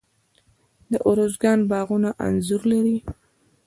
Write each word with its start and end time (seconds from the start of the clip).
د 0.91 0.93
ارزګان 1.09 1.59
باغونه 1.71 2.09
انځر 2.25 2.61
لري. 2.71 2.97